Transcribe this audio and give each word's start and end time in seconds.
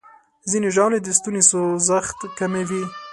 ځینې 0.49 0.69
ژاولې 0.75 0.99
د 1.01 1.07
ستوني 1.17 1.41
سوځښت 1.49 2.19
کموي. 2.37 2.83